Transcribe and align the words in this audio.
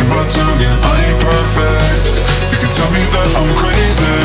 you 0.00 0.08
but 0.08 0.26
to 0.32 0.42
me 0.56 0.64
I 0.64 0.92
ain't 1.04 1.20
perfect. 1.20 2.24
You 2.52 2.56
can 2.56 2.70
tell 2.72 2.90
me 2.96 3.02
that 3.12 3.28
I'm 3.36 3.50
crazy. 3.60 4.16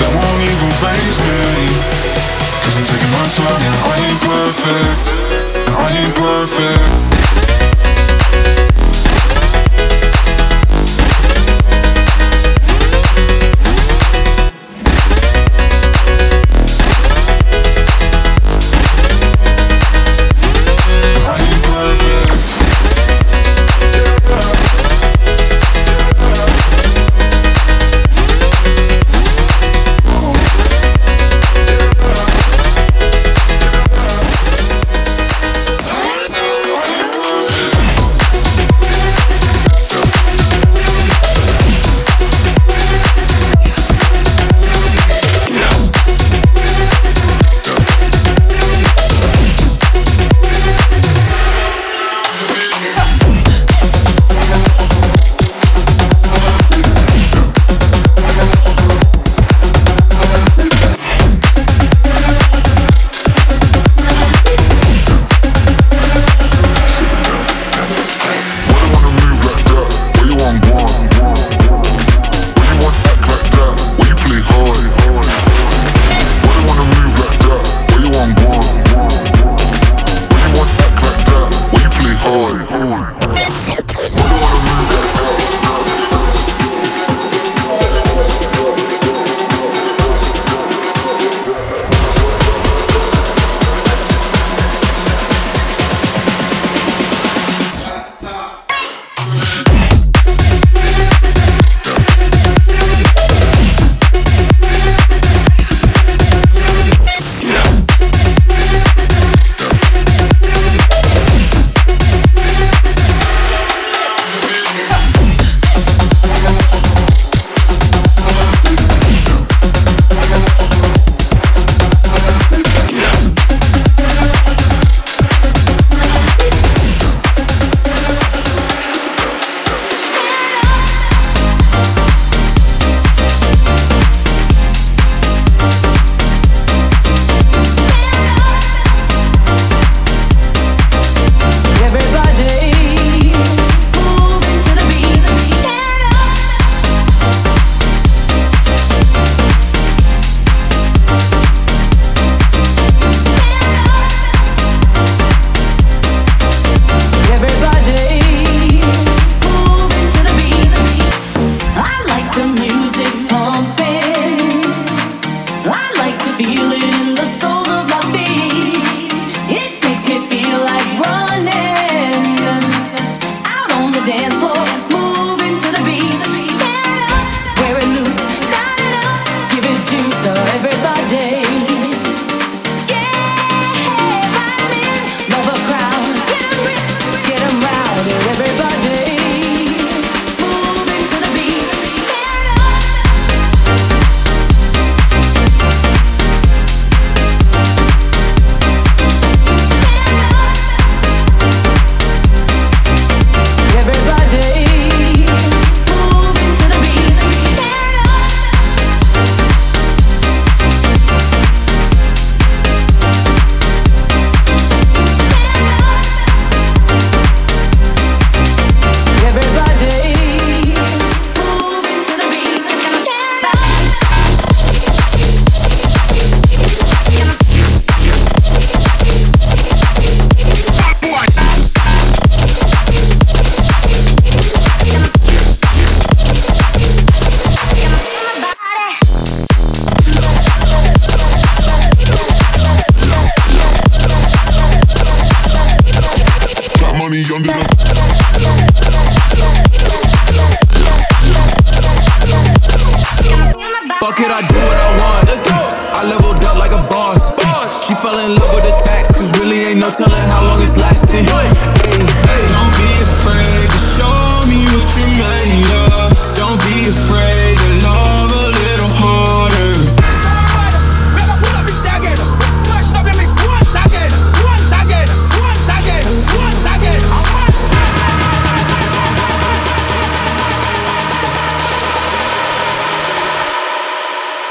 That 0.00 0.10
won't 0.16 0.42
even 0.48 0.72
faze 0.80 1.18
me. 1.20 1.40
Cause 2.64 2.76
I'm 2.80 2.86
taking 2.88 3.12
my 3.12 3.24
time 3.28 3.60
yeah, 3.60 3.88
I 3.92 3.94
ain't 4.08 4.20
perfect. 4.24 5.04
I 5.68 5.86
ain't 6.00 6.14
perfect. 6.16 7.17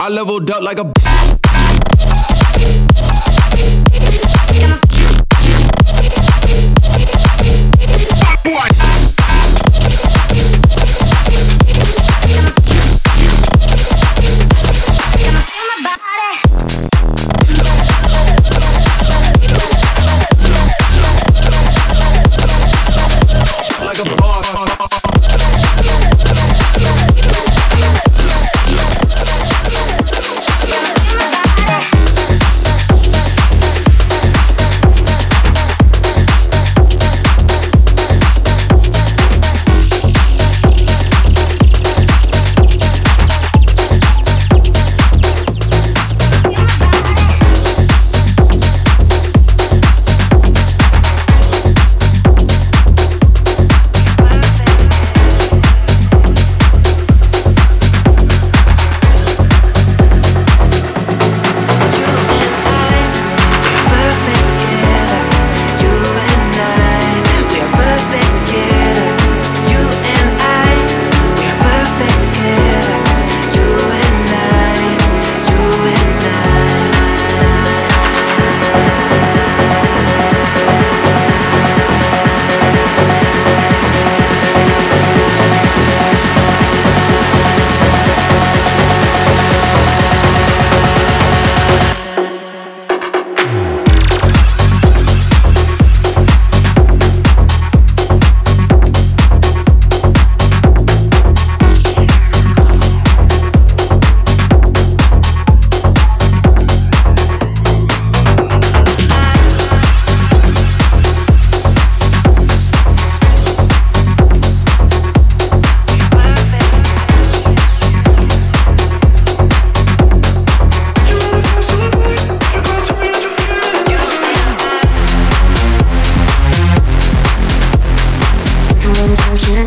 I 0.08 0.10
leveled 0.10 0.50
up 0.52 0.64
like 0.64 0.80
a. 0.80 1.07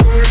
worry. 0.06 0.30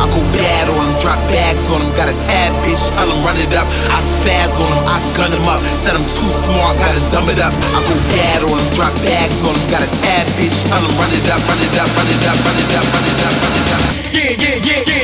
I 0.00 0.06
go 0.10 0.20
bad 0.34 0.66
on 0.70 0.82
them, 0.84 0.96
drop 1.00 1.20
bags 1.30 1.64
on 1.70 1.78
them. 1.80 1.90
Got 1.94 2.10
a 2.10 2.16
tab, 2.26 2.50
bitch, 2.66 2.82
tell 2.94 3.06
them 3.06 3.20
run 3.22 3.38
it 3.38 3.52
up. 3.54 3.66
I 3.90 3.98
spaz 4.02 4.50
on 4.58 4.70
them, 4.70 4.82
I 4.86 4.98
gun 5.14 5.30
them 5.30 5.46
up. 5.46 5.62
Said 5.82 5.94
I'm 5.94 6.06
too 6.06 6.30
smart, 6.42 6.78
gotta 6.78 7.02
dumb 7.10 7.30
it 7.30 7.38
up. 7.38 7.54
I 7.54 7.78
go 7.86 7.94
bad 8.14 8.40
on 8.42 8.56
them, 8.58 8.68
drop 8.74 8.94
bags 9.06 9.40
on 9.46 9.54
them. 9.54 9.64
Got 9.70 9.82
a 9.86 9.90
tab, 10.02 10.24
bitch, 10.38 10.56
tell 10.66 10.82
them 10.82 10.94
run 10.98 11.12
it 11.14 11.26
up, 11.30 11.40
run 11.46 11.60
it 11.62 11.74
up, 11.78 11.88
run 11.94 12.08
it 12.10 12.22
up, 12.26 12.38
run 12.42 12.56
it 12.58 12.72
up, 12.74 12.86
run 12.90 13.04
it 13.06 13.20
up, 13.22 13.34
run 13.42 13.54
it 13.54 13.68
up. 13.70 13.82
Yeah, 14.14 14.30
yeah, 14.34 14.56
yeah, 14.62 14.82
yeah, 14.82 15.02
yeah. 15.02 15.03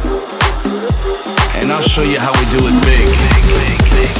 and 1.71 1.77
I'll 1.77 1.89
show 1.89 2.03
you 2.03 2.19
how 2.19 2.33
we 2.33 2.45
do 2.49 2.57
it 2.67 2.73
big. 2.83 3.07
Do 3.07 3.55
it 3.55 3.79
big. 3.95 4.11